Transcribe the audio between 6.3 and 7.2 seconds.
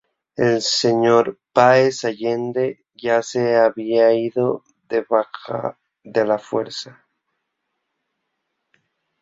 fuerza.